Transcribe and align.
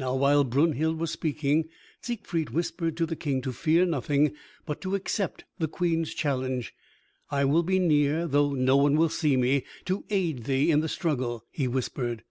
Now 0.00 0.16
while 0.16 0.42
Brunhild 0.42 0.98
was 0.98 1.12
speaking, 1.12 1.68
Siegfried 2.00 2.50
whispered 2.50 2.96
to 2.96 3.06
the 3.06 3.14
King 3.14 3.40
to 3.42 3.52
fear 3.52 3.86
nothing, 3.86 4.34
but 4.66 4.80
to 4.80 4.96
accept 4.96 5.44
the 5.60 5.68
Queen's 5.68 6.12
challenge. 6.12 6.74
"I 7.30 7.44
will 7.44 7.62
be 7.62 7.78
near 7.78 8.26
though 8.26 8.52
no 8.52 8.76
one 8.76 8.96
will 8.96 9.08
see 9.08 9.36
me, 9.36 9.62
to 9.84 10.04
aid 10.10 10.42
thee 10.46 10.72
in 10.72 10.80
the 10.80 10.88
struggle," 10.88 11.44
he 11.52 11.68
whispered. 11.68 12.24